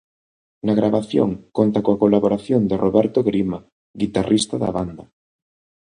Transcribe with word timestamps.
Na 0.65 0.73
gravación 0.79 1.29
conta 1.57 1.83
coa 1.85 2.01
colaboración 2.03 2.61
de 2.69 2.75
Roberto 2.85 3.19
Grima, 3.29 3.59
guitarrista 4.01 4.55
da 4.63 4.69
banda. 4.77 5.03